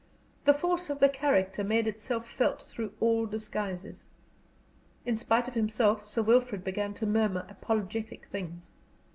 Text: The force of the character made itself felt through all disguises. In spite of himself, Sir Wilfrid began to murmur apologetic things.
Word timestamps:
The 0.45 0.53
force 0.55 0.89
of 0.89 0.99
the 0.99 1.09
character 1.09 1.63
made 1.63 1.85
itself 1.85 2.27
felt 2.27 2.63
through 2.63 2.93
all 2.99 3.27
disguises. 3.27 4.07
In 5.05 5.15
spite 5.15 5.47
of 5.47 5.53
himself, 5.53 6.07
Sir 6.07 6.23
Wilfrid 6.23 6.63
began 6.63 6.95
to 6.95 7.05
murmur 7.05 7.45
apologetic 7.47 8.25
things. 8.31 8.71